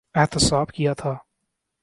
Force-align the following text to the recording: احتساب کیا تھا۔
احتساب 0.15 0.71
کیا 0.71 0.93
تھا۔ 0.93 1.13